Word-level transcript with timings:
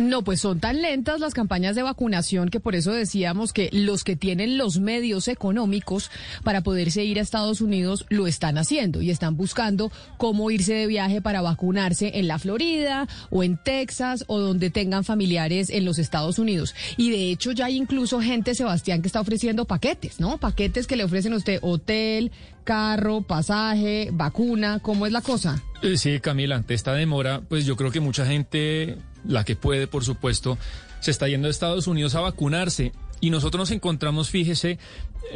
No, 0.00 0.22
pues 0.22 0.40
son 0.40 0.60
tan 0.60 0.80
lentas 0.80 1.20
las 1.20 1.34
campañas 1.34 1.76
de 1.76 1.82
vacunación 1.82 2.48
que 2.48 2.58
por 2.58 2.74
eso 2.74 2.90
decíamos 2.90 3.52
que 3.52 3.68
los 3.70 4.02
que 4.02 4.16
tienen 4.16 4.56
los 4.56 4.80
medios 4.80 5.28
económicos 5.28 6.10
para 6.42 6.62
poderse 6.62 7.04
ir 7.04 7.18
a 7.18 7.22
Estados 7.22 7.60
Unidos 7.60 8.06
lo 8.08 8.26
están 8.26 8.56
haciendo 8.56 9.02
y 9.02 9.10
están 9.10 9.36
buscando 9.36 9.92
cómo 10.16 10.50
irse 10.50 10.72
de 10.72 10.86
viaje 10.86 11.20
para 11.20 11.42
vacunarse 11.42 12.12
en 12.14 12.28
la 12.28 12.38
Florida 12.38 13.08
o 13.28 13.42
en 13.42 13.58
Texas 13.58 14.24
o 14.26 14.38
donde 14.38 14.70
tengan 14.70 15.04
familiares 15.04 15.68
en 15.68 15.84
los 15.84 15.98
Estados 15.98 16.38
Unidos. 16.38 16.74
Y 16.96 17.10
de 17.10 17.30
hecho 17.30 17.52
ya 17.52 17.66
hay 17.66 17.76
incluso 17.76 18.22
gente, 18.22 18.54
Sebastián, 18.54 19.02
que 19.02 19.08
está 19.08 19.20
ofreciendo 19.20 19.66
paquetes, 19.66 20.18
¿no? 20.18 20.38
Paquetes 20.38 20.86
que 20.86 20.96
le 20.96 21.04
ofrecen 21.04 21.34
a 21.34 21.36
usted 21.36 21.58
hotel, 21.60 22.32
carro, 22.70 23.22
pasaje, 23.22 24.10
vacuna, 24.12 24.78
¿cómo 24.78 25.04
es 25.04 25.10
la 25.10 25.22
cosa? 25.22 25.60
Eh, 25.82 25.96
Sí, 25.96 26.20
Camila, 26.20 26.54
ante 26.54 26.74
esta 26.74 26.94
demora, 26.94 27.40
pues 27.48 27.66
yo 27.66 27.74
creo 27.74 27.90
que 27.90 27.98
mucha 27.98 28.24
gente, 28.24 28.96
la 29.26 29.42
que 29.44 29.56
puede, 29.56 29.88
por 29.88 30.04
supuesto, 30.04 30.56
se 31.00 31.10
está 31.10 31.26
yendo 31.26 31.48
a 31.48 31.50
Estados 31.50 31.88
Unidos 31.88 32.14
a 32.14 32.20
vacunarse. 32.20 32.92
Y 33.20 33.30
nosotros 33.30 33.58
nos 33.58 33.70
encontramos, 33.70 34.30
fíjese, 34.30 34.78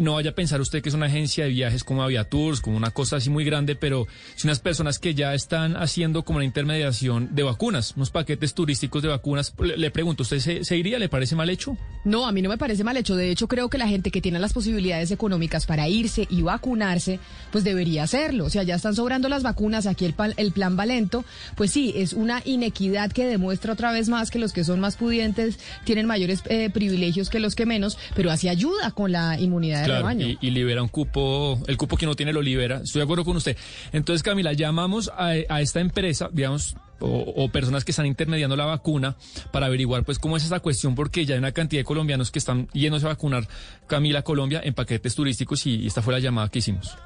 no 0.00 0.14
vaya 0.14 0.30
a 0.30 0.34
pensar 0.34 0.60
usted 0.60 0.82
que 0.82 0.88
es 0.88 0.94
una 0.94 1.06
agencia 1.06 1.44
de 1.44 1.50
viajes 1.50 1.84
como 1.84 2.02
Aviatours, 2.02 2.60
como 2.60 2.76
una 2.76 2.90
cosa 2.90 3.16
así 3.16 3.30
muy 3.30 3.44
grande, 3.44 3.76
pero 3.76 4.06
son 4.36 4.48
unas 4.48 4.60
personas 4.60 4.98
que 4.98 5.14
ya 5.14 5.34
están 5.34 5.76
haciendo 5.76 6.24
como 6.24 6.38
una 6.38 6.44
intermediación 6.44 7.34
de 7.34 7.42
vacunas, 7.42 7.94
unos 7.96 8.10
paquetes 8.10 8.54
turísticos 8.54 9.02
de 9.02 9.08
vacunas. 9.08 9.54
Le, 9.58 9.90
pregunto, 9.90 10.22
¿usted 10.22 10.62
se, 10.62 10.76
iría? 10.76 10.98
¿Le 10.98 11.08
parece 11.08 11.36
mal 11.36 11.50
hecho? 11.50 11.76
No, 12.04 12.26
a 12.26 12.32
mí 12.32 12.42
no 12.42 12.48
me 12.48 12.58
parece 12.58 12.84
mal 12.84 12.96
hecho. 12.96 13.16
De 13.16 13.30
hecho, 13.30 13.48
creo 13.48 13.68
que 13.68 13.78
la 13.78 13.86
gente 13.86 14.10
que 14.10 14.20
tiene 14.20 14.38
las 14.38 14.52
posibilidades 14.52 15.10
económicas 15.10 15.66
para 15.66 15.88
irse 15.88 16.26
y 16.30 16.42
vacunarse, 16.42 17.20
pues 17.52 17.64
debería 17.64 18.04
hacerlo. 18.04 18.46
O 18.46 18.50
sea, 18.50 18.62
ya 18.62 18.74
están 18.76 18.94
sobrando 18.94 19.28
las 19.28 19.42
vacunas, 19.42 19.86
aquí 19.86 20.04
el, 20.06 20.14
el 20.36 20.52
plan 20.52 20.76
Valento, 20.76 21.24
pues 21.56 21.70
sí, 21.70 21.92
es 21.96 22.12
una 22.14 22.42
inequidad 22.44 23.12
que 23.12 23.26
demuestra 23.26 23.74
otra 23.74 23.92
vez 23.92 24.08
más 24.08 24.30
que 24.30 24.38
los 24.38 24.52
que 24.52 24.64
son 24.64 24.80
más 24.80 24.96
pudientes 24.96 25.58
tienen 25.84 26.06
mayores 26.06 26.42
eh, 26.46 26.70
privilegios 26.70 27.30
que 27.30 27.40
los 27.40 27.54
que 27.54 27.66
menos, 27.66 27.73
pero 28.14 28.30
así 28.30 28.48
ayuda 28.48 28.90
con 28.92 29.12
la 29.12 29.38
inmunidad 29.38 29.82
de 29.82 29.96
rebaño. 29.96 30.26
y, 30.26 30.38
y 30.40 30.50
libera 30.50 30.82
un 30.82 30.88
cupo, 30.88 31.60
el 31.66 31.76
cupo 31.76 31.96
que 31.96 32.06
no 32.06 32.14
tiene 32.14 32.32
lo 32.32 32.42
libera. 32.42 32.80
Estoy 32.84 33.00
de 33.00 33.04
acuerdo 33.04 33.24
con 33.24 33.36
usted. 33.36 33.56
Entonces, 33.92 34.22
Camila, 34.22 34.52
llamamos 34.52 35.10
a, 35.16 35.28
a 35.48 35.60
esta 35.60 35.80
empresa, 35.80 36.28
digamos, 36.32 36.76
o, 37.00 37.08
o 37.36 37.48
personas 37.48 37.84
que 37.84 37.90
están 37.92 38.06
intermediando 38.06 38.56
la 38.56 38.66
vacuna 38.66 39.16
para 39.52 39.66
averiguar 39.66 40.04
pues 40.04 40.18
cómo 40.18 40.36
es 40.36 40.44
esa 40.44 40.60
cuestión, 40.60 40.94
porque 40.94 41.26
ya 41.26 41.34
hay 41.34 41.38
una 41.38 41.52
cantidad 41.52 41.80
de 41.80 41.84
colombianos 41.84 42.30
que 42.30 42.38
están 42.38 42.68
yéndose 42.72 43.06
a 43.06 43.10
vacunar, 43.10 43.46
Camila, 43.86 44.22
Colombia, 44.22 44.60
en 44.64 44.74
paquetes 44.74 45.14
turísticos 45.14 45.66
y, 45.66 45.76
y 45.76 45.86
esta 45.88 46.02
fue 46.02 46.14
la 46.14 46.20
llamada 46.20 46.48
que 46.48 46.60
hicimos. 46.60 46.96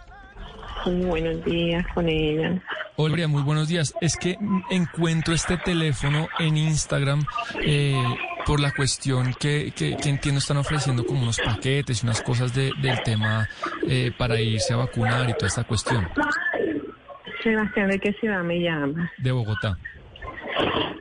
Buenos 0.85 1.45
días 1.45 1.85
con 1.95 2.09
ella. 2.09 2.63
Hola, 2.97 3.11
María, 3.11 3.29
muy 3.29 3.43
buenos 3.43 3.69
días. 3.69 3.95
Es 4.01 4.17
que 4.17 4.39
encuentro 4.71 5.35
este 5.35 5.57
teléfono 5.59 6.29
en 6.39 6.57
Instagram 6.57 7.27
eh, 7.65 8.01
por 8.49 8.61
la 8.61 8.71
cuestión 8.73 9.35
que, 9.39 9.71
que, 9.77 9.95
que 9.97 10.09
entiendo 10.09 10.39
están 10.39 10.57
ofreciendo 10.57 11.05
como 11.05 11.23
unos 11.23 11.39
paquetes 11.39 12.03
y 12.03 12.07
unas 12.07 12.23
cosas 12.23 12.55
de- 12.55 12.73
del 12.81 12.99
tema 13.03 13.47
eh, 13.87 14.11
para 14.17 14.41
irse 14.41 14.73
a 14.73 14.77
vacunar 14.79 15.29
y 15.29 15.35
toda 15.35 15.49
esta 15.49 15.65
cuestión 15.65 16.03
Sebastián, 17.43 17.91
¿de 17.91 17.99
qué 17.99 18.13
ciudad 18.15 18.43
me 18.43 18.59
llamas? 18.59 19.11
de 19.19 19.33
Bogotá. 19.33 19.77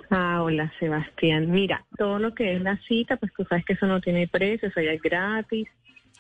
Ah, 0.10 0.42
hola 0.44 0.72
Sebastián. 0.80 1.50
Mira, 1.50 1.86
todo 1.98 2.20
lo 2.20 2.36
que 2.36 2.56
es 2.56 2.62
la 2.62 2.78
cita, 2.88 3.16
pues 3.16 3.32
tú 3.36 3.46
sabes 3.50 3.64
que 3.66 3.74
eso 3.74 3.88
no 3.88 4.02
tiene 4.02 4.28
precio, 4.28 4.68
eso 4.68 4.82
ya 4.82 4.92
es 4.92 5.02
gratis. 5.02 5.68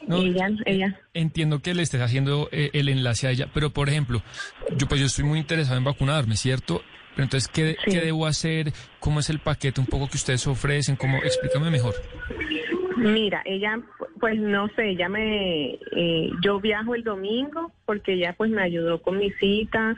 No, 0.05 0.17
ella, 0.17 0.47
eh, 0.47 0.73
ella, 0.73 0.99
Entiendo 1.13 1.59
que 1.59 1.73
le 1.73 1.83
estés 1.83 2.01
haciendo 2.01 2.49
eh, 2.51 2.69
el 2.73 2.89
enlace 2.89 3.27
a 3.27 3.31
ella, 3.31 3.47
pero 3.53 3.71
por 3.71 3.89
ejemplo, 3.89 4.21
yo 4.77 4.87
pues 4.87 4.99
yo 5.01 5.07
estoy 5.07 5.25
muy 5.25 5.39
interesado 5.39 5.77
en 5.77 5.83
vacunarme, 5.83 6.35
¿cierto? 6.35 6.81
Pero 7.15 7.23
entonces, 7.23 7.49
¿qué, 7.49 7.75
Sí. 7.85 7.91
¿qué 7.91 8.01
debo 8.05 8.25
hacer? 8.27 8.71
¿Cómo 8.99 9.19
es 9.21 9.29
el 9.31 9.39
paquete 9.39 9.81
un 9.81 9.87
poco 9.87 10.07
que 10.07 10.17
ustedes 10.17 10.45
ofrecen? 10.47 10.95
¿Cómo? 10.95 11.17
Explícame 11.17 11.71
mejor. 11.71 11.95
mira, 12.95 13.41
ella, 13.45 13.79
pues 14.19 14.39
no 14.39 14.67
sé, 14.75 14.89
ella 14.91 15.09
me, 15.09 15.73
eh, 15.95 16.29
yo 16.43 16.59
viajo 16.59 16.95
el 16.95 17.03
domingo 17.03 17.71
porque 17.85 18.13
ella 18.13 18.33
pues 18.37 18.49
me 18.51 18.61
ayudó 18.63 19.01
con 19.01 19.17
mi 19.17 19.31
cita 19.33 19.95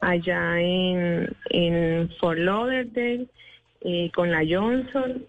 allá 0.00 0.60
en, 0.60 1.28
en 1.50 2.10
Fort 2.20 2.38
Lauderdale 2.38 3.26
eh, 3.82 4.10
con 4.14 4.30
la 4.30 4.42
Johnson. 4.48 5.24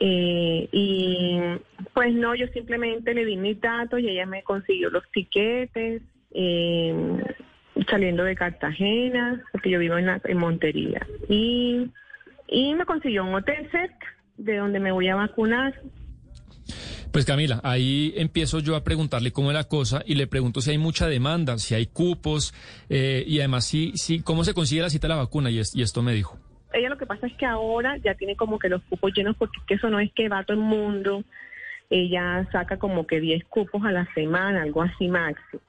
eh, 0.00 0.68
y 0.72 1.38
pues 1.94 2.12
no, 2.14 2.34
yo 2.34 2.46
simplemente 2.48 3.14
le 3.14 3.24
di 3.24 3.36
mis 3.36 3.60
datos 3.60 4.00
y 4.00 4.08
ella 4.08 4.26
me 4.26 4.42
consiguió 4.42 4.90
los 4.90 5.02
tiquetes 5.12 6.02
eh, 6.32 6.94
saliendo 7.88 8.24
de 8.24 8.36
Cartagena, 8.36 9.42
porque 9.52 9.70
yo 9.70 9.78
vivo 9.78 9.98
en, 9.98 10.06
la- 10.06 10.20
en 10.24 10.38
Montería. 10.38 11.06
Y, 11.28 11.90
y 12.48 12.74
me 12.74 12.84
consiguió 12.84 13.24
un 13.24 13.34
hotel 13.34 13.68
cerca 13.70 14.06
de 14.36 14.56
donde 14.56 14.80
me 14.80 14.92
voy 14.92 15.08
a 15.08 15.16
vacunar. 15.16 15.74
Pues 17.12 17.24
Camila, 17.24 17.60
ahí 17.64 18.14
empiezo 18.16 18.60
yo 18.60 18.76
a 18.76 18.84
preguntarle 18.84 19.32
cómo 19.32 19.50
es 19.50 19.54
la 19.56 19.64
cosa 19.64 20.02
y 20.06 20.14
le 20.14 20.28
pregunto 20.28 20.60
si 20.60 20.70
hay 20.70 20.78
mucha 20.78 21.08
demanda, 21.08 21.58
si 21.58 21.74
hay 21.74 21.86
cupos 21.86 22.54
eh, 22.88 23.24
y 23.26 23.40
además 23.40 23.66
si, 23.66 23.92
si, 23.96 24.20
cómo 24.22 24.44
se 24.44 24.54
consigue 24.54 24.82
la 24.82 24.90
cita 24.90 25.08
de 25.08 25.14
la 25.14 25.20
vacuna 25.20 25.50
y, 25.50 25.58
es- 25.58 25.74
y 25.74 25.82
esto 25.82 26.02
me 26.02 26.12
dijo. 26.12 26.38
Ella 26.72 26.88
lo 26.88 26.96
que 26.96 27.06
pasa 27.06 27.26
es 27.26 27.32
que 27.36 27.46
ahora 27.46 27.96
ya 27.96 28.14
tiene 28.14 28.36
como 28.36 28.60
que 28.60 28.68
los 28.68 28.80
cupos 28.84 29.10
llenos 29.12 29.34
porque 29.36 29.58
es 29.58 29.64
que 29.66 29.74
eso 29.74 29.90
no 29.90 29.98
es 29.98 30.12
que 30.12 30.28
va 30.28 30.44
todo 30.44 30.56
el 30.56 30.62
mundo. 30.62 31.24
Ella 31.90 32.48
saca 32.52 32.78
como 32.78 33.06
que 33.06 33.20
10 33.20 33.44
cupos 33.44 33.84
a 33.84 33.90
la 33.90 34.06
semana, 34.14 34.62
algo 34.62 34.82
así 34.82 35.08
máximo. 35.08 35.62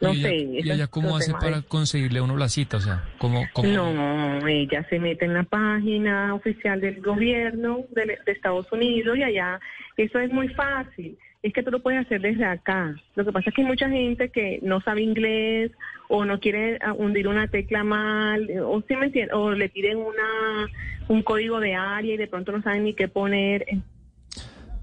No 0.00 0.12
¿Y 0.12 0.18
ella, 0.18 0.28
sé. 0.28 0.36
¿y 0.36 0.70
ella 0.70 0.86
cómo 0.86 1.16
hace 1.16 1.32
para 1.32 1.62
conseguirle 1.62 2.20
a 2.20 2.22
uno 2.22 2.36
la 2.36 2.48
cita? 2.48 2.76
O 2.76 2.80
sea, 2.80 3.04
¿cómo, 3.18 3.44
cómo? 3.52 3.68
No, 3.68 4.46
ella 4.46 4.86
se 4.88 4.98
mete 4.98 5.24
en 5.24 5.34
la 5.34 5.44
página 5.44 6.34
oficial 6.34 6.80
del 6.80 7.00
gobierno 7.00 7.84
de, 7.90 8.18
de 8.24 8.32
Estados 8.32 8.70
Unidos 8.70 9.16
y 9.18 9.22
allá 9.22 9.60
eso 9.96 10.18
es 10.18 10.30
muy 10.32 10.48
fácil. 10.48 11.18
Es 11.42 11.52
que 11.52 11.62
tú 11.62 11.70
lo 11.70 11.80
puedes 11.80 12.00
hacer 12.00 12.20
desde 12.20 12.44
acá. 12.44 12.94
Lo 13.16 13.24
que 13.24 13.32
pasa 13.32 13.50
es 13.50 13.56
que 13.56 13.62
hay 13.62 13.68
mucha 13.68 13.88
gente 13.88 14.30
que 14.30 14.60
no 14.62 14.80
sabe 14.80 15.02
inglés 15.02 15.72
o 16.08 16.24
no 16.24 16.40
quiere 16.40 16.78
ah, 16.80 16.92
hundir 16.92 17.28
una 17.28 17.48
tecla 17.48 17.84
mal 17.84 18.48
o 18.64 18.82
sí 18.86 18.96
me 18.96 19.06
entiendes, 19.06 19.34
o 19.34 19.52
le 19.52 19.68
piden 19.68 19.98
una 19.98 20.68
un 21.08 21.22
código 21.22 21.60
de 21.60 21.74
área 21.74 22.14
y 22.14 22.16
de 22.16 22.26
pronto 22.26 22.52
no 22.52 22.62
saben 22.62 22.84
ni 22.84 22.94
qué 22.94 23.08
poner. 23.08 23.66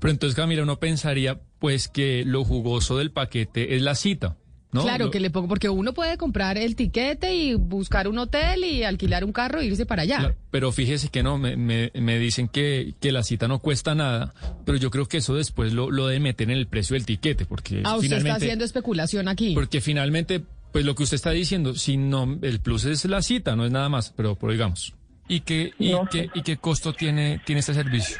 Pero 0.01 0.11
entonces 0.11 0.35
Camila, 0.35 0.63
uno 0.63 0.77
pensaría 0.79 1.39
pues 1.59 1.87
que 1.87 2.23
lo 2.25 2.43
jugoso 2.43 2.97
del 2.97 3.11
paquete 3.11 3.75
es 3.75 3.81
la 3.83 3.95
cita, 3.95 4.35
¿no? 4.73 4.81
Claro, 4.81 5.05
Lo- 5.05 5.11
que 5.11 5.19
le 5.19 5.29
pongo, 5.29 5.47
porque 5.47 5.69
uno 5.69 5.93
puede 5.93 6.17
comprar 6.17 6.57
el 6.57 6.75
tiquete 6.75 7.33
y 7.35 7.53
buscar 7.53 8.07
un 8.07 8.17
hotel 8.17 8.63
y 8.65 8.83
alquilar 8.83 9.23
un 9.23 9.31
carro 9.31 9.59
e 9.61 9.65
irse 9.67 9.85
para 9.85 10.01
allá. 10.01 10.17
Claro, 10.17 10.35
pero 10.49 10.71
fíjese 10.71 11.09
que 11.09 11.21
no, 11.23 11.37
me, 11.37 11.55
me, 11.55 11.91
me 11.93 12.17
dicen 12.19 12.47
que, 12.47 12.95
que 12.99 13.11
la 13.11 13.21
cita 13.23 13.47
no 13.47 13.59
cuesta 13.59 13.93
nada, 13.95 14.33
pero 14.65 14.77
yo 14.77 14.89
creo 14.89 15.05
que 15.05 15.17
eso 15.17 15.35
después 15.35 15.71
lo, 15.71 15.91
lo 15.91 16.07
deben 16.07 16.23
meter 16.23 16.49
en 16.49 16.57
el 16.57 16.65
precio 16.67 16.95
del 16.95 17.05
tiquete, 17.05 17.45
porque 17.45 17.81
Ah, 17.85 17.95
usted 17.95 18.05
está 18.05 18.17
finalmente... 18.17 18.31
haciendo 18.45 18.65
especulación 18.65 19.27
aquí. 19.27 19.53
Porque 19.53 19.81
finalmente, 19.81 20.41
pues 20.71 20.83
lo 20.83 20.95
que 20.95 21.03
usted 21.03 21.15
está 21.15 21.29
diciendo, 21.31 21.75
si 21.75 21.97
no, 21.97 22.39
el 22.41 22.59
plus 22.59 22.85
es 22.85 23.05
la 23.05 23.21
cita, 23.21 23.55
no 23.55 23.65
es 23.65 23.71
nada 23.71 23.87
más, 23.89 24.13
pero, 24.17 24.35
pero 24.35 24.51
digamos. 24.51 24.93
¿Y 25.27 25.41
qué, 25.41 25.73
y, 25.79 25.91
No 25.91 26.07
qué. 26.11 26.29
¿Y 26.33 26.41
qué 26.41 26.57
costo 26.57 26.91
tiene, 26.93 27.39
tiene 27.45 27.59
este 27.59 27.73
servicio? 27.73 28.17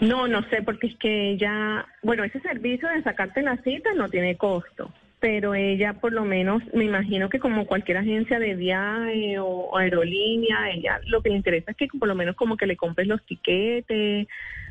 No, 0.00 0.28
no 0.28 0.42
sé, 0.48 0.62
porque 0.62 0.86
es 0.88 0.96
que 0.96 1.30
ella, 1.30 1.86
bueno, 2.02 2.22
ese 2.24 2.40
servicio 2.40 2.88
de 2.88 3.02
sacarte 3.02 3.42
la 3.42 3.56
cita 3.62 3.90
no 3.94 4.08
tiene 4.08 4.36
costo, 4.36 4.92
pero 5.18 5.54
ella 5.56 5.94
por 5.94 6.12
lo 6.12 6.24
menos, 6.24 6.62
me 6.72 6.84
imagino 6.84 7.28
que 7.28 7.40
como 7.40 7.66
cualquier 7.66 7.96
agencia 7.98 8.38
de 8.38 8.54
viaje 8.54 9.38
o 9.40 9.76
aerolínea, 9.76 10.70
ella 10.70 11.00
lo 11.06 11.20
que 11.20 11.30
le 11.30 11.36
interesa 11.36 11.72
es 11.72 11.76
que 11.76 11.88
por 11.98 12.06
lo 12.06 12.14
menos 12.14 12.36
como 12.36 12.56
que 12.56 12.66
le 12.66 12.76
compres 12.76 13.08
los 13.08 13.24
tiquetes, 13.26 14.28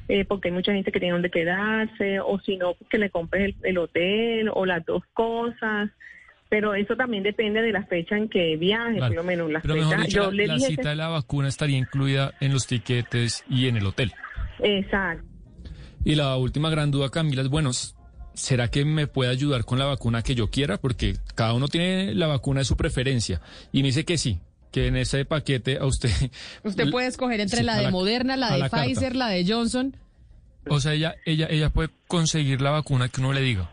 eh, 0.09 0.25
porque 0.25 0.47
hay 0.47 0.53
mucha 0.53 0.71
gente 0.71 0.91
que 0.93 0.99
tiene 1.01 1.11
donde 1.13 1.29
quedarse, 1.29 2.21
o 2.21 2.39
si 2.39 2.55
no, 2.55 2.75
que 2.89 2.97
le 2.97 3.09
compres 3.09 3.47
el, 3.47 3.55
el 3.63 3.77
hotel 3.77 4.49
o 4.53 4.65
las 4.65 4.85
dos 4.85 5.03
cosas. 5.13 5.89
Pero 6.49 6.73
eso 6.75 6.95
también 6.95 7.23
depende 7.23 7.61
de 7.61 7.73
la 7.73 7.83
fecha 7.83 8.15
en 8.15 8.29
que 8.29 8.55
viaje, 8.55 8.99
Claro. 8.99 9.07
por 9.13 9.15
lo 9.17 9.23
menos 9.25 9.51
la 9.51 9.59
Pero 9.59 9.73
fecha. 9.73 9.85
mejor 9.89 10.05
dicho, 10.05 10.17
yo 10.23 10.31
la, 10.31 10.37
le 10.37 10.47
la 10.47 10.59
cita 10.59 10.81
que- 10.83 10.87
de 10.89 10.95
la 10.95 11.09
vacuna 11.09 11.49
estaría 11.49 11.77
incluida 11.77 12.31
en 12.39 12.53
los 12.53 12.65
tiquetes 12.67 13.43
y 13.49 13.67
en 13.67 13.75
el 13.75 13.85
hotel. 13.85 14.13
Exacto. 14.59 15.25
Y 16.03 16.15
la 16.15 16.35
última 16.37 16.69
gran 16.69 16.91
duda, 16.91 17.09
Camila, 17.09 17.41
es, 17.41 17.49
bueno, 17.49 17.71
¿será 18.33 18.69
que 18.69 18.85
me 18.85 19.07
puede 19.07 19.29
ayudar 19.29 19.65
con 19.65 19.79
la 19.79 19.85
vacuna 19.85 20.21
que 20.21 20.35
yo 20.35 20.49
quiera? 20.49 20.77
Porque 20.77 21.15
cada 21.35 21.53
uno 21.53 21.67
tiene 21.67 22.13
la 22.13 22.27
vacuna 22.27 22.59
de 22.61 22.65
su 22.65 22.77
preferencia. 22.77 23.41
Y 23.71 23.81
me 23.81 23.87
dice 23.87 24.05
que 24.05 24.17
sí, 24.17 24.39
que 24.71 24.87
en 24.87 24.95
ese 24.95 25.25
paquete 25.25 25.77
a 25.79 25.85
usted... 25.85 26.09
Usted 26.63 26.89
puede 26.91 27.07
escoger 27.07 27.39
entre 27.41 27.59
Sí, 27.59 27.63
la 27.65 27.77
de 27.77 27.83
la- 27.83 27.91
Moderna, 27.91 28.37
la 28.37 28.53
de 28.53 28.59
la 28.59 28.69
carta. 28.69 28.85
Pfizer, 28.85 29.15
la 29.15 29.29
de 29.29 29.45
Johnson. 29.45 29.95
O 30.69 30.79
sea, 30.79 30.93
ella, 30.93 31.15
ella, 31.25 31.47
ella 31.49 31.69
puede 31.69 31.89
conseguir 32.07 32.61
la 32.61 32.71
vacuna 32.71 33.09
que 33.09 33.21
uno 33.21 33.33
le 33.33 33.41
diga. 33.41 33.69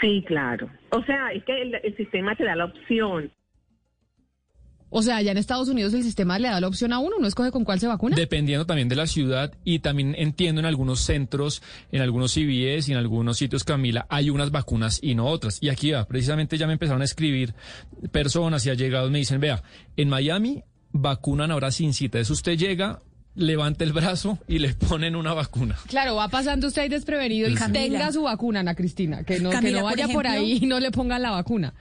Sí, 0.00 0.24
claro. 0.26 0.68
O 0.90 1.02
sea, 1.04 1.30
es 1.32 1.44
que 1.44 1.60
el, 1.60 1.74
el 1.74 1.96
sistema 1.96 2.34
te 2.36 2.44
da 2.44 2.54
la 2.56 2.66
opción. 2.66 3.30
O 4.90 5.02
sea, 5.02 5.16
allá 5.16 5.32
en 5.32 5.38
Estados 5.38 5.68
Unidos 5.68 5.92
el 5.94 6.02
sistema 6.02 6.38
le 6.38 6.48
da 6.48 6.60
la 6.60 6.68
opción 6.68 6.92
a 6.92 6.98
uno, 6.98 7.16
uno 7.18 7.26
escoge 7.26 7.50
con 7.50 7.64
cuál 7.64 7.78
se 7.78 7.86
vacuna. 7.86 8.16
Dependiendo 8.16 8.64
también 8.64 8.88
de 8.88 8.96
la 8.96 9.06
ciudad 9.06 9.52
y 9.64 9.80
también 9.80 10.14
entiendo 10.16 10.60
en 10.60 10.66
algunos 10.66 11.00
centros, 11.00 11.62
en 11.92 12.00
algunos 12.00 12.32
CVS 12.32 12.88
y 12.88 12.92
en 12.92 12.98
algunos 12.98 13.36
sitios, 13.36 13.64
Camila, 13.64 14.06
hay 14.08 14.30
unas 14.30 14.50
vacunas 14.50 14.98
y 15.02 15.14
no 15.14 15.26
otras. 15.26 15.58
Y 15.60 15.68
aquí 15.68 15.90
va, 15.90 16.04
precisamente 16.06 16.56
ya 16.56 16.66
me 16.66 16.74
empezaron 16.74 17.02
a 17.02 17.04
escribir 17.04 17.54
personas 18.10 18.64
y 18.66 18.70
allegados 18.70 19.10
me 19.10 19.18
dicen, 19.18 19.40
vea, 19.40 19.62
en 19.96 20.08
Miami 20.08 20.62
vacunan 20.92 21.50
ahora 21.50 21.70
sin 21.70 21.92
cita. 21.92 22.18
Es 22.18 22.30
usted 22.30 22.56
llega, 22.56 23.00
levanta 23.34 23.84
el 23.84 23.92
brazo 23.92 24.38
y 24.48 24.58
le 24.58 24.74
ponen 24.74 25.16
una 25.16 25.34
vacuna. 25.34 25.76
Claro, 25.86 26.16
va 26.16 26.28
pasando 26.28 26.66
usted 26.66 26.82
ahí 26.82 26.88
desprevenido 26.88 27.48
y 27.48 27.54
tenga 27.54 28.12
su 28.12 28.22
vacuna, 28.22 28.60
Ana 28.60 28.74
Cristina, 28.74 29.22
que 29.22 29.38
no, 29.40 29.50
que 29.50 29.70
no 29.70 29.84
vaya 29.84 30.08
por, 30.08 30.26
ahí 30.26 30.58
y 30.62 30.66
no 30.66 30.80
le 30.80 30.90
pongan 30.90 31.22
la 31.22 31.30
vacuna. 31.30 31.74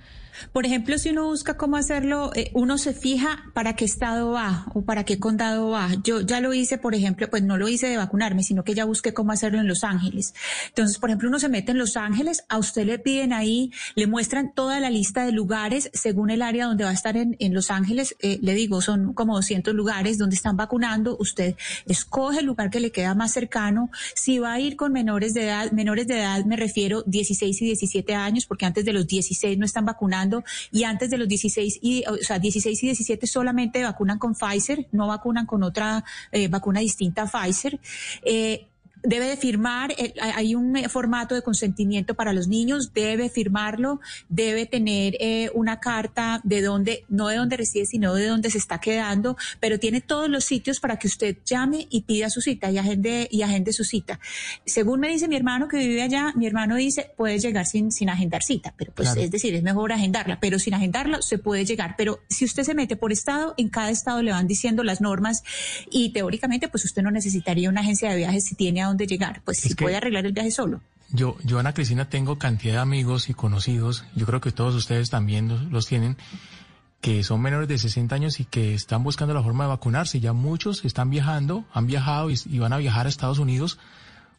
Por 0.52 0.66
ejemplo, 0.66 0.98
si 0.98 1.10
uno 1.10 1.26
busca 1.26 1.58
cómo 1.58 1.78
hacerlo, 1.78 2.32
eh, 2.36 2.52
uno 2.54 2.78
se 2.78 2.94
fija 2.94 3.52
para 3.54 3.76
qué 3.76 3.86
estado 3.86 4.32
va 4.32 4.66
o 4.74 4.84
para 4.84 5.04
qué 5.04 5.20
condado 5.20 5.70
va. 5.70 5.90
Yo 6.04 6.22
ya 6.22 6.42
lo 6.42 6.54
hice, 6.54 6.78
por 6.78 6.96
ejemplo, 6.96 7.30
pues 7.30 7.44
no 7.44 7.58
lo 7.58 7.68
hice 7.68 7.88
de 7.88 7.98
vacunarme, 7.98 8.44
sino 8.44 8.64
que 8.64 8.74
ya 8.74 8.86
busqué 8.86 9.14
cómo 9.14 9.32
hacerlo 9.32 9.60
en 9.60 9.68
Los 9.68 9.84
Ángeles. 9.84 10.34
Entonces, 10.68 10.98
por 10.98 11.10
ejemplo, 11.10 11.30
uno 11.30 11.40
se 11.40 11.50
mete 11.50 11.72
en 11.72 11.78
Los 11.78 11.98
Ángeles, 11.98 12.44
a 12.50 12.58
usted 12.58 12.86
le 12.86 13.00
piden 13.00 13.34
ahí, 13.34 13.72
le 13.96 14.08
muestran 14.08 14.54
toda 14.54 14.80
la 14.80 14.90
lista 14.90 15.26
de 15.26 15.32
lugares 15.32 15.90
según 15.94 16.30
el 16.30 16.42
área 16.42 16.66
donde 16.66 16.84
va 16.84 16.92
a 16.92 16.94
estar 16.94 17.18
en, 17.18 17.36
en 17.40 17.54
Los 17.54 17.72
Ángeles. 17.72 18.16
Eh, 18.20 18.40
le 18.42 18.54
digo, 18.54 18.82
son 18.82 19.14
como 19.14 19.36
200 19.36 19.74
lugares 19.74 20.18
donde 20.18 20.36
están 20.36 20.58
vacunando. 20.58 21.18
Usted 21.20 21.56
escoge 21.86 22.40
el 22.40 22.46
lugar 22.46 22.70
que 22.70 22.80
le 22.80 22.92
queda 22.92 23.16
más 23.16 23.32
cercano. 23.32 23.90
Si 24.16 24.40
va 24.40 24.54
a 24.54 24.60
ir 24.60 24.76
con 24.76 24.92
menores 24.92 25.34
de 25.34 25.46
edad, 25.46 25.72
menores 25.72 26.08
de 26.08 26.20
edad 26.20 26.46
me 26.46 26.56
refiero 26.56 27.04
16 27.06 27.62
y 27.62 27.66
17 27.66 28.16
años, 28.16 28.46
porque 28.46 28.66
antes 28.66 28.86
de 28.86 28.94
los 28.94 29.08
16 29.08 29.58
no 29.58 29.66
están 29.66 29.86
vacunando 29.86 30.27
y 30.72 30.84
antes 30.84 31.10
de 31.10 31.18
los 31.18 31.28
16 31.28 31.80
y, 31.82 32.04
o 32.08 32.18
sea, 32.18 32.40
16 32.40 32.84
y 32.84 32.88
17 32.88 33.28
solamente 33.28 33.84
vacunan 33.84 34.20
con 34.20 34.36
Pfizer, 34.36 34.88
no 34.92 35.08
vacunan 35.08 35.46
con 35.46 35.64
otra 35.64 36.04
eh, 36.32 36.48
vacuna 36.48 36.80
distinta 36.80 37.24
a 37.24 37.28
Pfizer. 37.28 37.80
Eh, 38.24 38.68
debe 39.04 39.28
de 39.28 39.38
firmar, 39.38 39.92
eh, 39.98 40.14
hay 40.20 40.56
un 40.56 40.76
formato 40.90 41.36
de 41.36 41.42
consentimiento 41.42 42.16
para 42.16 42.34
los 42.34 42.48
niños, 42.48 42.94
debe 42.94 43.30
firmarlo, 43.30 44.00
debe 44.30 44.66
tener 44.66 45.16
eh, 45.20 45.50
una 45.54 45.80
carta 45.80 46.42
de 46.44 46.62
dónde, 46.62 47.06
no 47.10 47.28
de 47.28 47.38
dónde 47.38 47.58
reside, 47.58 47.86
sino 47.86 48.14
de 48.14 48.28
dónde 48.28 48.50
se 48.50 48.58
está 48.58 48.80
quedando, 48.80 49.38
pero 49.60 49.80
tiene 49.80 50.02
todos 50.02 50.30
los 50.30 50.46
sitios 50.46 50.80
para 50.80 50.98
que 50.98 51.08
usted 51.08 51.38
llame 51.46 51.88
y 51.90 52.02
pida 52.02 52.30
su 52.30 52.42
cita 52.42 52.72
y 52.72 52.78
agende, 52.78 53.28
y 53.32 53.42
agende 53.42 53.74
su 53.74 53.84
cita. 53.84 54.20
Según 54.66 55.00
me 55.00 55.10
dice 55.10 55.28
mi 55.28 55.36
hermano 55.36 55.68
que 55.68 55.78
vive 55.78 56.02
allá, 56.02 56.34
mi 56.36 56.48
hermano 56.48 56.76
dice, 56.76 57.12
puede 57.16 57.40
llegar 57.40 57.66
sin, 57.66 57.92
sin 57.92 58.10
agendar 58.10 58.44
cita, 58.44 58.74
pero 58.78 58.92
pues 58.94 59.16
es 59.16 59.32
decir, 59.32 59.54
es 59.56 59.64
mejor 59.64 59.92
agendarla, 59.92 60.40
pero 60.40 60.60
sin 60.60 60.74
agendarla 60.74 61.22
se 61.22 61.38
puede 61.38 61.66
llegar. 61.66 61.96
Pero 61.98 62.20
si 62.30 62.46
usted 62.46 62.64
se 62.64 62.74
mete 62.74 62.96
por 62.96 63.12
estado, 63.12 63.54
en 63.58 63.70
cada 63.70 63.90
estado 63.90 64.22
le 64.22 64.32
van 64.32 64.48
diciendo 64.48 64.84
las 64.84 65.02
normas 65.02 65.44
y 65.90 66.12
teóricamente 66.12 66.68
pues 66.68 66.86
usted 66.86 67.02
no 67.02 67.12
necesitaría 67.12 67.70
una 67.70 67.82
agencia 67.82 68.10
de 68.10 68.18
viajes 68.18 68.46
si 68.46 68.56
tiene 68.56 68.82
a 68.88 68.94
de 68.94 69.08
llegar, 69.08 69.42
pues 69.44 69.60
si 69.60 69.76
puede 69.76 69.96
arreglar 69.96 70.26
el 70.26 70.34
viaje 70.34 70.52
solo. 70.52 70.82
Yo, 71.10 71.38
yo, 71.44 71.60
Ana 71.60 71.74
Cristina, 71.74 72.10
tengo 72.10 72.38
cantidad 72.38 72.74
de 72.74 72.80
amigos 72.80 73.30
y 73.30 73.34
conocidos, 73.34 74.04
yo 74.16 74.26
creo 74.26 74.42
que 74.42 74.52
todos 74.52 74.76
ustedes 74.76 75.10
también 75.10 75.72
los, 75.72 75.88
tienen, 75.88 76.18
que 77.00 77.24
son 77.24 77.42
menores 77.42 77.70
de 77.70 77.78
60 77.78 78.14
años 78.14 78.40
y 78.40 78.46
que 78.46 78.74
están 78.74 79.04
buscando 79.04 79.34
la 79.34 79.42
forma 79.42 79.64
de 79.64 79.70
vacunarse. 79.70 80.20
Ya 80.20 80.34
muchos 80.34 80.84
están 80.84 81.10
viajando, 81.10 81.66
han 81.74 81.88
viajado 81.88 82.30
y, 82.30 82.60
van 82.60 82.74
a 82.74 82.78
viajar 82.78 83.06
a 83.06 83.10
Estados 83.10 83.40
Unidos 83.40 83.80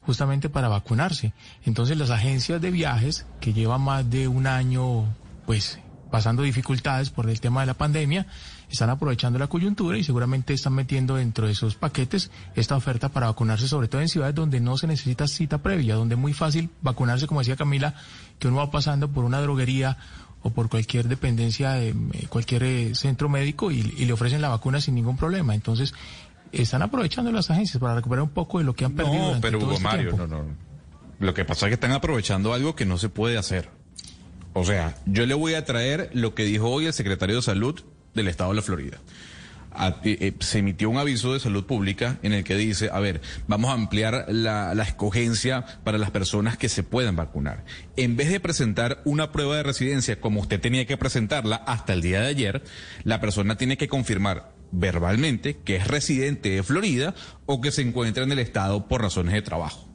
justamente 0.03 0.49
para 0.49 0.69
vacunarse. 0.69 1.33
Entonces 1.65 1.97
las 1.97 2.11
agencias 2.11 2.61
de 2.61 2.71
viajes 2.71 3.27
que 3.41 3.53
llevan 3.53 3.83
más 3.83 4.11
de 4.11 4.29
un 4.29 4.47
año, 4.47 5.07
pues, 5.47 5.79
pasando 6.11 6.43
dificultades 6.43 7.11
por 7.11 7.29
el 7.29 7.41
tema 7.41 7.61
de 7.61 7.67
la 7.67 7.75
pandemia, 7.75 8.27
están 8.71 8.91
aprovechando 8.91 9.39
la 9.39 9.47
coyuntura 9.47 9.99
y 9.99 10.05
seguramente 10.05 10.55
están 10.55 10.75
metiendo 10.75 11.17
dentro 11.17 11.47
de 11.47 11.53
esos 11.53 11.75
paquetes 11.75 12.31
esta 12.55 12.77
oferta 12.77 13.09
para 13.09 13.27
vacunarse, 13.27 13.69
sobre 13.69 13.89
todo 13.89 14.01
en 14.01 14.09
ciudades 14.09 14.35
donde 14.35 14.61
no 14.61 14.77
se 14.77 14.87
necesita 14.87 15.27
cita 15.27 15.59
previa, 15.59 15.95
donde 15.95 16.15
es 16.15 16.21
muy 16.21 16.33
fácil 16.33 16.71
vacunarse, 16.83 17.27
como 17.27 17.41
decía 17.41 17.57
Camila, 17.57 17.95
que 18.39 18.49
uno 18.49 18.59
va 18.59 18.71
pasando 18.71 19.09
por 19.11 19.25
una 19.25 19.41
droguería 19.41 19.99
o 20.43 20.51
por 20.51 20.69
cualquier 20.69 21.09
dependencia 21.09 21.73
de 21.73 21.89
eh, 21.89 22.27
cualquier 22.29 22.63
eh, 22.63 22.95
centro 22.95 23.29
médico 23.29 23.71
y, 23.71 23.83
le 23.83 24.13
ofrecen 24.13 24.41
la 24.41 24.49
vacuna 24.49 24.81
sin 24.81 24.95
ningún 24.95 25.17
problema. 25.17 25.55
Entonces, 25.55 25.95
están 26.53 26.83
aprovechando 26.83 27.33
las 27.33 27.51
agencias 27.51 27.79
para 27.79 27.97
recuperar 27.97 28.23
un 28.23 28.31
poco 28.31 28.59
de 28.59 28.65
lo 28.65 28.75
que 28.75 28.85
han 28.85 28.93
perdido. 28.93 29.35
No, 29.35 29.41
pero 29.41 29.59
Hugo 29.59 29.73
este 29.73 29.85
Mario, 29.85 30.17
no, 30.17 30.27
no. 30.27 30.45
Lo 31.19 31.35
que 31.35 31.45
pasa 31.45 31.67
es 31.67 31.71
que 31.71 31.75
están 31.75 31.93
aprovechando 31.93 32.53
algo 32.53 32.77
que 32.77 32.87
no 32.87 32.97
se 32.97 33.09
puede 33.09 33.37
hacer. 33.39 33.71
O 34.59 34.65
sea, 34.65 34.97
yo 35.07 35.25
le 35.25 35.35
voy 35.35 35.55
a 35.55 35.65
traer 35.65 36.11
lo 36.15 36.35
que 36.35 36.45
dijo 36.45 36.69
hoy 36.69 36.87
el 36.87 36.93
secretario 36.93 37.37
de 37.37 37.43
Salud 37.43 37.81
del 38.15 38.27
estado 38.27 38.51
de 38.51 38.57
la 38.57 38.63
Florida. 38.63 38.99
Eh, 40.03 40.19
eh, 40.21 40.35
se 40.41 40.59
emitió 40.59 40.91
un 40.91 40.97
aviso 40.97 41.33
de 41.33 41.39
salud 41.39 41.65
pública 41.65 42.19
en 42.25 42.33
el 42.33 42.43
que 42.43 42.57
dice, 42.57 42.91
a 42.93 42.99
ver, 42.99 43.21
vamos 43.47 43.71
a 43.71 43.75
ampliar 43.75 44.25
la, 44.29 44.75
la, 44.75 44.83
escogencia 44.83 45.65
para 45.85 45.99
las 45.99 46.11
personas 46.11 46.57
que 46.57 46.69
se 46.69 46.83
puedan 46.83 47.15
vacunar. 47.15 47.65
En 47.95 48.17
vez 48.17 48.31
de 48.31 48.41
presentar 48.41 49.01
una 49.05 49.31
prueba 49.31 49.57
de 49.57 49.63
residencia 49.63 50.21
como 50.21 50.41
usted 50.41 50.61
tenía 50.61 50.87
que 50.87 50.97
presentarla 50.97 51.57
hasta 51.57 51.93
el 51.93 52.03
día 52.03 52.21
de 52.21 52.27
ayer, 52.27 52.65
la 53.05 53.21
persona 53.21 53.57
tiene 53.57 53.77
que 53.77 53.87
confirmar 53.87 54.53
verbalmente 54.73 55.59
que 55.59 55.77
es 55.77 55.87
residente 55.87 56.51
de 56.51 56.65
Florida 56.65 57.15
o 57.47 57.61
que 57.61 57.71
se 57.71 57.83
encuentra 57.83 58.25
en 58.25 58.33
el 58.33 58.41
estado 58.41 58.89
por 58.89 59.03
razones 59.03 59.35
de 59.35 59.43
trabajo. 59.43 59.88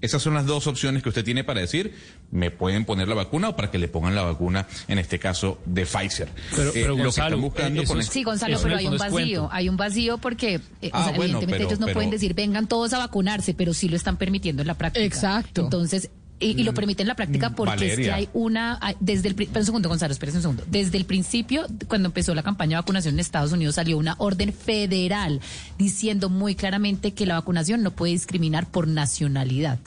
Esas 0.00 0.22
son 0.22 0.34
las 0.34 0.46
dos 0.46 0.66
opciones 0.66 1.02
que 1.02 1.08
usted 1.08 1.24
tiene 1.24 1.44
para 1.44 1.60
decir, 1.60 1.94
me 2.30 2.50
pueden 2.50 2.84
poner 2.84 3.08
la 3.08 3.14
vacuna 3.14 3.50
o 3.50 3.56
para 3.56 3.70
que 3.70 3.78
le 3.78 3.88
pongan 3.88 4.14
la 4.14 4.22
vacuna, 4.22 4.66
en 4.86 4.98
este 4.98 5.18
caso, 5.18 5.58
de 5.64 5.86
Pfizer. 5.86 6.28
Pero, 6.54 6.72
eh, 6.74 7.02
Gonzalo, 7.02 7.38
buscando 7.38 7.82
Sí, 8.02 8.22
Gonzalo, 8.22 8.58
pero 8.62 8.76
hay 8.76 8.86
un 8.86 8.98
vacío. 8.98 9.48
Hay 9.50 9.68
un 9.68 9.76
vacío 9.76 10.18
porque, 10.18 10.60
eh, 10.82 10.90
ah, 10.92 11.12
evidentemente 11.14 11.64
ellos 11.64 11.80
no 11.80 11.88
pueden 11.88 12.10
decir, 12.10 12.34
vengan 12.34 12.68
todos 12.68 12.92
a 12.92 12.98
vacunarse, 12.98 13.54
pero 13.54 13.74
sí 13.74 13.88
lo 13.88 13.96
están 13.96 14.16
permitiendo 14.16 14.62
en 14.62 14.68
la 14.68 14.74
práctica. 14.74 15.04
Exacto. 15.04 15.62
Entonces, 15.62 16.10
y, 16.40 16.62
lo 16.62 16.72
mm, 16.72 16.74
permite 16.74 17.02
en 17.02 17.08
la 17.08 17.16
práctica 17.16 17.50
porque 17.50 17.92
es 17.92 17.96
que 17.96 18.12
hay 18.12 18.28
una, 18.32 18.78
desde 19.00 19.28
el, 19.28 19.48
un 19.54 19.64
segundo, 19.64 19.88
Gonzalo, 19.88 20.12
espérese 20.12 20.38
un 20.38 20.42
segundo. 20.42 20.64
Desde 20.68 20.96
el 20.96 21.04
principio, 21.04 21.66
cuando 21.88 22.06
empezó 22.06 22.34
la 22.34 22.42
campaña 22.42 22.76
de 22.76 22.82
vacunación 22.82 23.14
en 23.14 23.20
Estados 23.20 23.52
Unidos, 23.52 23.74
salió 23.74 23.98
una 23.98 24.14
orden 24.18 24.52
federal 24.52 25.40
diciendo 25.78 26.28
muy 26.28 26.54
claramente 26.54 27.12
que 27.12 27.26
la 27.26 27.34
vacunación 27.34 27.82
no 27.82 27.90
puede 27.90 28.12
discriminar 28.12 28.66
por 28.66 28.86
nacionalidad. 28.86 29.78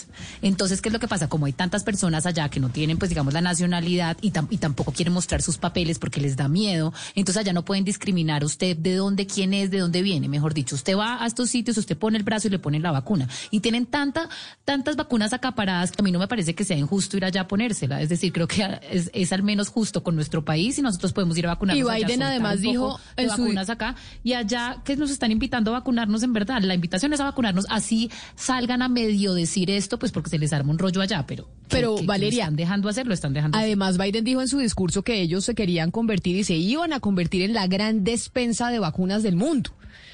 Entonces, 0.42 0.81
¿qué 0.81 0.89
es 0.89 0.94
lo 0.94 1.00
que 1.00 1.07
pasa? 1.07 1.30
Como 1.30 1.45
hay 1.45 1.53
tantas 1.53 1.83
personas 1.83 2.25
allá 2.25 2.50
que 2.50 2.59
no 2.59 2.69
tienen, 2.69 2.97
pues 2.97 3.09
digamos, 3.09 3.33
la 3.33 3.42
nacionalidad 3.42 4.18
y, 4.21 4.33
y 4.50 4.57
tampoco 4.57 4.92
quieren 4.92 5.13
mostrar 5.13 5.42
sus 5.42 5.57
papeles 5.57 6.00
porque 6.00 6.19
les 6.19 6.36
da 6.36 6.50
miedo, 6.50 6.94
entonces 7.15 7.42
allá 7.42 7.54
no 7.54 7.63
pueden 7.63 7.86
discriminar 7.86 8.44
usted 8.44 8.75
de 8.75 8.95
dónde, 8.95 9.25
quién 9.25 9.54
es, 9.54 9.71
de 9.71 9.80
dónde 9.80 10.01
viene. 10.01 10.27
Mejor 10.27 10.54
dicho, 10.54 10.75
usted 10.75 10.97
va 10.97 11.24
a 11.24 11.27
estos 11.27 11.50
sitios, 11.50 11.77
usted 11.77 11.97
pone 11.97 12.18
el 12.18 12.24
brazo 12.24 12.47
y 12.47 12.51
le 12.51 12.59
pone 12.59 12.80
la 12.80 12.92
vacuna. 12.92 13.30
Y 13.51 13.62
tienen 13.62 13.86
tanta, 13.86 14.27
tantas 14.65 14.95
vacunas 14.95 15.33
acaparadas 15.33 15.92
que 15.92 16.01
a 16.01 16.04
mí 16.04 16.12
no 16.12 16.19
me 16.19 16.27
parece 16.27 16.41
parece 16.42 16.56
que 16.56 16.64
sea 16.64 16.78
injusto 16.78 17.18
ir 17.18 17.26
allá 17.26 17.42
a 17.42 17.48
ponérsela. 17.48 18.02
Es 18.02 18.10
decir, 18.10 18.34
creo 18.34 18.48
que 18.48 18.80
es, 18.90 19.32
al 19.32 19.44
menos 19.44 19.70
justo 19.70 20.02
con 20.02 20.16
nuestro 20.16 20.44
país 20.44 20.78
y 20.80 20.82
nosotros 20.82 21.14
podemos 21.14 21.38
ir 21.38 21.46
a 21.46 21.50
vacunarnos. 21.50 21.88
Y 21.88 22.04
Biden 22.04 22.24
además 22.24 22.62
dijo 22.62 23.00
en 23.16 23.28
vacunas 23.28 23.70
acá 23.70 23.96
y 24.24 24.34
allá 24.34 24.82
que 24.84 24.96
nos 24.96 25.12
están 25.12 25.32
invitando 25.32 25.70
a 25.72 25.80
vacunarnos 25.80 26.24
en 26.24 26.34
verdad. 26.34 26.64
La 26.64 26.74
invitación 26.74 27.14
es 27.14 27.20
a 27.20 27.26
vacunarnos. 27.26 27.68
Así 27.70 28.10
salgan 28.36 28.82
a 28.82 28.90
medio 28.90 29.36
decir 29.36 29.69
esto, 29.69 30.00
pues 30.00 30.12
porque 30.12 30.31
se 30.31 30.40
les 30.40 30.52
arma 30.52 30.71
un 30.71 30.80
rollo 30.80 31.02
allá, 31.02 31.26
pero 31.28 31.48
pero 31.71 31.95
Valeria 32.04 32.44
están 32.44 32.56
dejando 32.56 32.90
hacerlo, 32.90 33.13
están 33.13 33.33
dejando. 33.33 33.57
Además, 33.57 33.97
Biden 33.97 34.23
dijo 34.23 34.42
en 34.42 34.47
su 34.47 34.59
discurso 34.59 35.04
que 35.04 35.21
ellos 35.21 35.45
se 35.45 35.56
querían 35.56 35.92
convertir 35.92 36.35
y 36.35 36.44
se 36.44 36.56
iban 36.56 36.94
a 36.94 36.99
convertir 36.99 37.42
en 37.42 37.54
la 37.54 37.68
gran 37.68 38.04
despensa 38.04 38.69
de 38.69 38.80
vacunas 38.80 39.23
del 39.23 39.35
mundo 39.35 39.71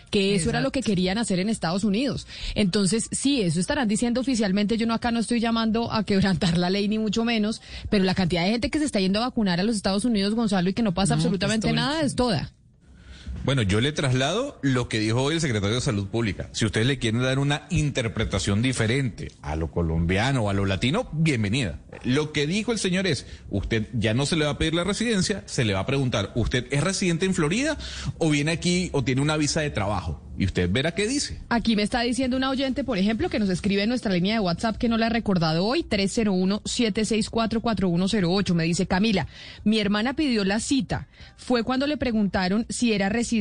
que 0.10 0.36
eso 0.36 0.50
era 0.50 0.62
lo 0.62 0.72
que 0.72 0.82
querían 0.82 1.18
hacer 1.18 1.40
en 1.40 1.50
Estados 1.50 1.84
Unidos. 1.84 2.28
Entonces, 2.56 3.10
sí, 3.12 3.42
eso 3.42 3.60
estarán 3.60 3.88
diciendo 3.88 4.22
oficialmente. 4.22 4.78
Yo 4.78 4.88
no 4.88 4.94
acá 4.94 5.12
no 5.12 5.20
estoy 5.20 5.40
llamando 5.40 5.92
a 5.92 6.04
quebrantar 6.04 6.58
la 6.58 6.70
ley 6.70 6.88
ni 6.88 6.98
mucho 6.98 7.26
menos, 7.26 7.62
pero 7.90 8.04
la 8.04 8.16
cantidad 8.16 8.44
de 8.44 8.52
gente 8.52 8.70
que 8.70 8.80
se 8.80 8.86
está 8.86 9.00
yendo 9.00 9.20
a 9.20 9.28
vacunar 9.28 9.60
a 9.60 9.64
los 9.64 9.76
Estados 9.76 10.06
Unidos, 10.06 10.34
Gonzalo, 10.34 10.70
y 10.70 10.74
que 10.74 10.82
no 10.82 10.94
pasa 10.94 11.16
pues 11.16 11.26
absolutamente 11.26 11.72
nada 11.74 12.02
es 12.02 12.16
toda. 12.16 12.52
Bueno, 13.48 13.62
yo 13.62 13.80
le 13.80 13.94
traslado 13.94 14.60
lo 14.62 14.90
que 14.90 15.00
dijo 15.00 15.22
hoy 15.22 15.36
el 15.36 15.40
secretario 15.40 15.76
de 15.76 15.82
Salud 15.82 16.10
Pública. 16.10 16.50
Si 16.52 16.66
ustedes 16.66 16.86
le 16.86 17.00
quieren 17.00 17.22
dar 17.22 17.40
una 17.40 17.66
interpretación 17.70 18.62
diferente 18.62 19.32
a 19.42 19.56
lo 19.56 19.72
colombiano 19.72 20.42
o 20.42 20.50
a 20.50 20.54
lo 20.54 20.66
latino, 20.66 21.08
bienvenida. 21.14 21.80
Lo 22.04 22.34
que 22.34 22.46
dijo 22.46 22.74
el 22.74 22.78
señor 22.78 23.08
es, 23.08 23.26
usted 23.50 23.88
ya 23.94 24.14
no 24.14 24.26
se 24.26 24.36
le 24.36 24.44
va 24.44 24.52
a 24.52 24.58
pedir 24.58 24.74
la 24.74 24.84
residencia, 24.84 25.44
se 25.46 25.64
le 25.64 25.74
va 25.74 25.80
a 25.80 25.86
preguntar, 25.86 26.34
¿usted 26.36 26.68
es 26.72 26.84
residente 26.84 27.26
en 27.26 27.34
Florida 27.34 27.78
o 28.18 28.30
viene 28.30 28.52
aquí 28.52 28.90
o 28.92 29.06
tiene 29.06 29.22
una 29.22 29.38
visa 29.38 29.62
de 29.62 29.70
trabajo? 29.70 30.22
y 30.40 30.46
usted 30.46 30.70
verá 30.72 30.94
qué 30.94 31.08
dice. 31.08 31.42
Aquí 31.50 31.76
me 31.76 31.82
está 31.82 32.02
diciendo 32.02 32.38
una 32.38 32.52
oyente, 32.52 32.84
por 32.84 33.00
ejemplo, 33.00 33.28
que 33.28 33.40
nos 33.40 33.50
escribe 33.50 33.82
en 33.82 33.90
nuestra 33.90 34.14
línea 34.14 34.36
de 34.36 34.40
WhatsApp 34.40 34.78
que 34.78 34.88
no 34.88 35.00
la 35.00 35.08
ha 35.08 35.10
recordado 35.10 35.66
hoy, 35.66 35.84
301-764-4108. 35.90 38.54
Me 38.54 38.66
dice, 38.66 38.86
Camila, 38.86 39.26
mi 39.64 39.80
hermana 39.80 40.16
pidió 40.16 40.46
la 40.46 40.60
cita. 40.60 41.08
Fue 41.38 41.64
cuando 41.64 41.88
le 41.88 41.98
preguntaron 41.98 42.68
si 42.70 42.94
era 42.94 43.10
residente 43.10 43.37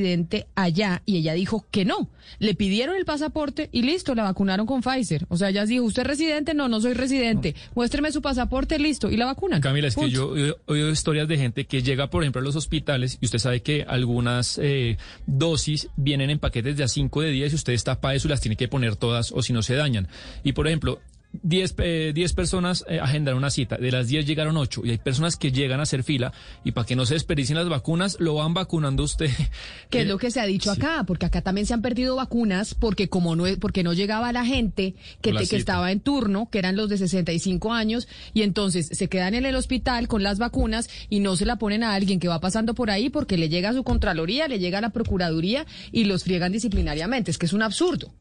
allá 0.54 1.02
y 1.06 1.18
ella 1.18 1.34
dijo 1.34 1.66
que 1.70 1.84
no. 1.84 2.10
Le 2.38 2.54
pidieron 2.54 2.96
el 2.96 3.04
pasaporte 3.04 3.68
y 3.72 3.82
listo, 3.82 4.14
la 4.14 4.24
vacunaron 4.24 4.66
con 4.66 4.82
Pfizer. 4.82 5.26
O 5.28 5.36
sea, 5.36 5.50
ella 5.50 5.64
dijo, 5.64 5.84
¿usted 5.84 6.02
es 6.02 6.08
residente? 6.08 6.54
No, 6.54 6.68
no 6.68 6.80
soy 6.80 6.94
residente. 6.94 7.54
Muéstreme 7.74 8.12
su 8.12 8.22
pasaporte, 8.22 8.78
listo, 8.78 9.10
y 9.10 9.16
la 9.16 9.26
vacunan. 9.26 9.60
Camila, 9.60 9.88
es 9.88 9.96
que 9.96 10.10
yo 10.10 10.36
he 10.36 10.54
oído 10.66 10.90
historias 10.90 11.28
de 11.28 11.38
gente 11.38 11.66
que 11.66 11.82
llega, 11.82 12.10
por 12.10 12.22
ejemplo, 12.22 12.40
a 12.40 12.44
los 12.44 12.56
hospitales 12.56 13.18
y 13.20 13.26
usted 13.26 13.38
sabe 13.38 13.62
que 13.62 13.84
algunas 13.86 14.58
eh, 14.62 14.96
dosis 15.26 15.88
vienen 15.96 16.30
en 16.30 16.38
paquetes 16.38 16.76
de 16.76 16.86
cinco 16.88 17.20
de 17.20 17.30
10 17.30 17.52
y 17.52 17.56
usted 17.56 17.72
está 17.72 18.00
para 18.00 18.14
eso 18.14 18.28
y 18.28 18.30
las 18.30 18.40
tiene 18.40 18.56
que 18.56 18.68
poner 18.68 18.96
todas 18.96 19.32
o 19.32 19.42
si 19.42 19.52
no 19.52 19.62
se 19.62 19.74
dañan. 19.74 20.08
Y 20.42 20.52
por 20.52 20.66
ejemplo, 20.66 21.00
10, 21.42 21.74
eh, 21.78 22.26
personas 22.34 22.84
eh, 22.88 23.00
agendaron 23.00 23.38
una 23.38 23.50
cita, 23.50 23.76
de 23.76 23.90
las 23.90 24.08
10 24.08 24.26
llegaron 24.26 24.56
8 24.56 24.82
y 24.84 24.90
hay 24.90 24.98
personas 24.98 25.36
que 25.36 25.52
llegan 25.52 25.80
a 25.80 25.84
hacer 25.84 26.02
fila 26.02 26.32
y 26.64 26.72
para 26.72 26.86
que 26.86 26.96
no 26.96 27.06
se 27.06 27.14
desperdicien 27.14 27.56
las 27.56 27.68
vacunas, 27.68 28.16
lo 28.20 28.34
van 28.34 28.54
vacunando 28.54 29.02
usted. 29.02 29.30
Que 29.90 30.00
es 30.00 30.08
lo 30.08 30.18
que 30.18 30.30
se 30.30 30.40
ha 30.40 30.46
dicho 30.46 30.70
acá, 30.70 31.04
porque 31.06 31.26
acá 31.26 31.42
también 31.42 31.66
se 31.66 31.74
han 31.74 31.80
perdido 31.80 32.16
vacunas 32.16 32.74
porque 32.74 33.08
como 33.08 33.36
no 33.36 33.44
porque 33.60 33.82
no 33.82 33.92
llegaba 33.92 34.32
la 34.32 34.44
gente 34.44 34.94
que, 35.20 35.32
que 35.32 35.56
estaba 35.56 35.92
en 35.92 36.00
turno, 36.00 36.48
que 36.50 36.58
eran 36.58 36.76
los 36.76 36.88
de 36.88 36.98
65 36.98 37.72
años 37.72 38.08
y 38.34 38.42
entonces 38.42 38.88
se 38.90 39.08
quedan 39.08 39.34
en 39.34 39.46
el 39.46 39.54
hospital 39.54 40.08
con 40.08 40.22
las 40.22 40.38
vacunas 40.38 40.88
y 41.08 41.20
no 41.20 41.36
se 41.36 41.46
la 41.46 41.56
ponen 41.56 41.84
a 41.84 41.94
alguien 41.94 42.18
que 42.18 42.28
va 42.28 42.40
pasando 42.40 42.74
por 42.74 42.90
ahí 42.90 43.10
porque 43.10 43.38
le 43.38 43.48
llega 43.48 43.70
a 43.70 43.74
su 43.74 43.84
contraloría, 43.84 44.48
le 44.48 44.58
llega 44.58 44.78
a 44.78 44.82
la 44.82 44.90
procuraduría 44.90 45.66
y 45.92 46.04
los 46.04 46.24
friegan 46.24 46.52
disciplinariamente, 46.52 47.30
es 47.30 47.38
que 47.38 47.46
es 47.46 47.52
un 47.52 47.62
absurdo. 47.62 48.12